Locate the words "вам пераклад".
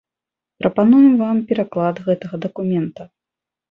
1.23-2.03